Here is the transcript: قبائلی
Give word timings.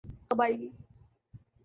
قبائلی 0.31 0.71